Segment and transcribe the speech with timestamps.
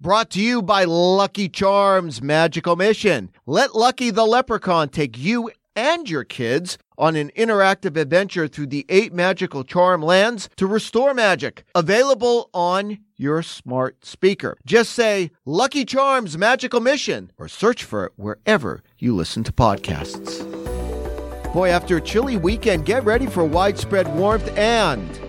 [0.00, 3.30] Brought to you by Lucky Charms Magical Mission.
[3.46, 8.86] Let Lucky the Leprechaun take you and your kids on an interactive adventure through the
[8.88, 11.64] eight magical charm lands to restore magic.
[11.74, 14.56] Available on your smart speaker.
[14.64, 20.44] Just say Lucky Charms Magical Mission or search for it wherever you listen to podcasts.
[21.52, 25.20] Boy, after a chilly weekend, get ready for widespread warmth and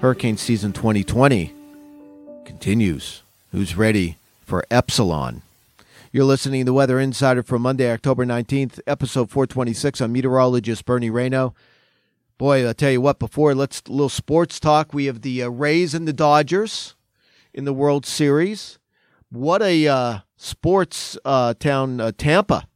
[0.00, 1.52] hurricane season 2020
[2.46, 3.24] continues.
[3.52, 5.42] Who's ready for Epsilon?
[6.12, 10.00] You're listening to the Weather Insider for Monday, October 19th, episode 426.
[10.00, 11.52] I'm meteorologist Bernie Rayno.
[12.38, 14.94] Boy, I'll tell you what, before let's a little sports talk.
[14.94, 16.94] We have the uh, Rays and the Dodgers
[17.52, 18.78] in the World Series.
[19.32, 22.68] What a uh, sports uh, town, uh, Tampa.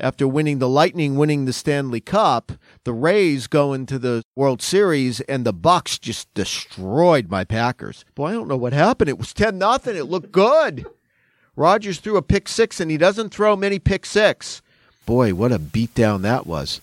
[0.00, 2.52] After winning the Lightning, winning the Stanley Cup,
[2.84, 8.04] the Rays go into the World Series, and the Bucs just destroyed my Packers.
[8.14, 9.08] Boy, I don't know what happened.
[9.10, 9.96] It was ten nothing.
[9.96, 10.86] It looked good.
[11.56, 14.62] Rodgers threw a pick six, and he doesn't throw many pick six.
[15.04, 16.80] Boy, what a beatdown that was.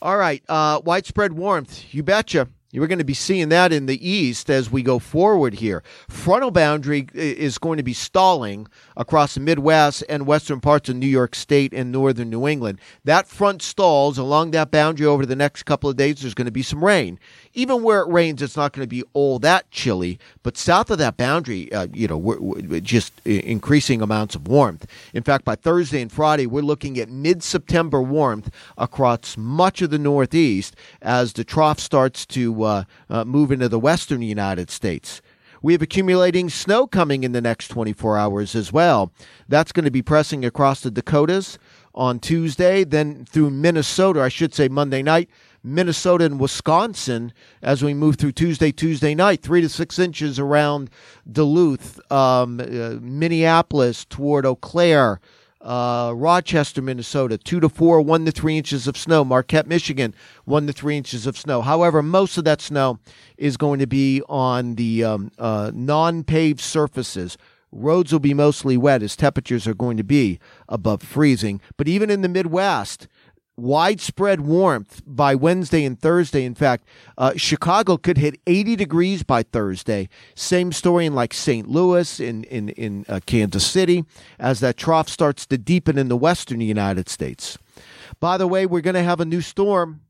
[0.00, 1.92] All right, uh, widespread warmth.
[1.92, 2.48] You betcha.
[2.72, 5.82] You're going to be seeing that in the east as we go forward here.
[6.08, 11.08] Frontal boundary is going to be stalling across the Midwest and western parts of New
[11.08, 12.78] York State and northern New England.
[13.04, 16.20] That front stalls along that boundary over the next couple of days.
[16.20, 17.18] There's going to be some rain.
[17.54, 20.20] Even where it rains, it's not going to be all that chilly.
[20.44, 24.86] But south of that boundary, uh, you know, we're, we're just increasing amounts of warmth.
[25.12, 28.48] In fact, by Thursday and Friday, we're looking at mid-September warmth
[28.78, 33.78] across much of the Northeast as the trough starts to uh, uh, move into the
[33.78, 35.20] western United States.
[35.62, 39.12] We have accumulating snow coming in the next 24 hours as well.
[39.46, 41.58] That's going to be pressing across the Dakotas
[41.94, 45.28] on Tuesday, then through Minnesota, I should say Monday night,
[45.62, 47.32] Minnesota and Wisconsin
[47.62, 50.88] as we move through Tuesday, Tuesday night, three to six inches around
[51.30, 55.20] Duluth, um, uh, Minneapolis toward Eau Claire,
[55.60, 59.24] uh, Rochester, Minnesota, two to four, one to three inches of snow.
[59.24, 61.60] Marquette, Michigan, one to three inches of snow.
[61.60, 62.98] However, most of that snow
[63.36, 67.36] is going to be on the um, uh, non paved surfaces.
[67.72, 71.60] Roads will be mostly wet as temperatures are going to be above freezing.
[71.76, 73.06] But even in the Midwest,
[73.56, 76.44] widespread warmth by Wednesday and Thursday.
[76.44, 76.84] In fact,
[77.18, 80.08] uh, Chicago could hit 80 degrees by Thursday.
[80.34, 81.68] Same story in like St.
[81.68, 84.04] Louis, in in in uh, Kansas City,
[84.38, 87.58] as that trough starts to deepen in the western United States.
[88.18, 90.00] By the way, we're going to have a new storm.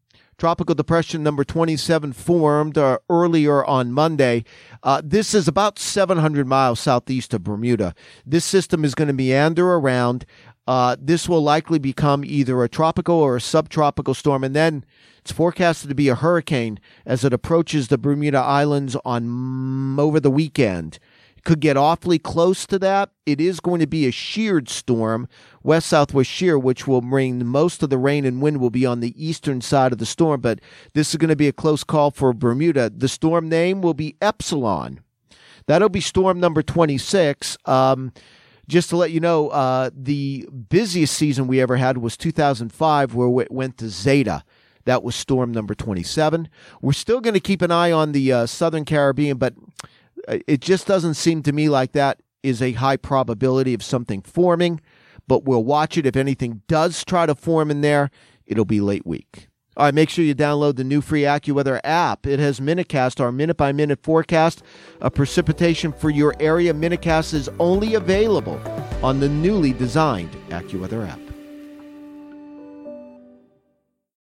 [0.41, 4.45] Tropical depression number 27 formed uh, earlier on Monday.
[4.83, 7.95] Uh, this is about 700 miles southeast of Bermuda.
[8.25, 10.25] This system is going to meander around.
[10.67, 14.87] Uh, this will likely become either a tropical or a subtropical storm, and then
[15.19, 20.21] it's forecasted to be a hurricane as it approaches the Bermuda Islands on mm, over
[20.21, 20.99] the weekend.
[21.45, 23.11] Could get awfully close to that.
[23.25, 25.29] It is going to be a sheared storm,
[25.63, 29.01] west southwest shear, which will bring most of the rain and wind will be on
[29.01, 30.41] the eastern side of the storm.
[30.41, 30.61] But
[30.95, 32.91] this is going to be a close call for Bermuda.
[32.91, 35.01] The storm name will be Epsilon.
[35.67, 37.57] That'll be storm number 26.
[37.67, 38.13] Um,
[38.69, 43.45] just to let you know, uh, the busiest season we ever had was 2005, where
[43.45, 44.45] it went to Zeta.
[44.85, 46.49] That was storm number 27.
[46.81, 49.55] We're still going to keep an eye on the uh, Southern Caribbean, but
[50.31, 54.23] Uh, it just doesn't seem to me like that is a high probability of something
[54.23, 54.81] forming.
[55.27, 56.07] But we'll watch it.
[56.07, 58.11] If anything does try to form in there,
[58.47, 59.49] it'll be late week.
[59.77, 62.27] All right, make sure you download the new free AccuWeather app.
[62.27, 64.63] It has Minutecast, our minute by minute forecast
[65.01, 66.75] of precipitation for your area.
[66.75, 68.61] Minutecast is only available
[69.03, 71.30] on the newly designed AccuWeather app.